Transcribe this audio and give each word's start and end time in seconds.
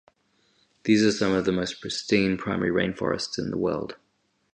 These 0.85 1.03
are 1.05 1.11
some 1.11 1.33
of 1.33 1.45
the 1.45 1.51
most 1.51 1.79
pristine 1.79 2.35
primary 2.35 2.71
rain 2.71 2.91
forests 2.95 3.37
in 3.37 3.51
the 3.51 3.57
world. 3.59 3.97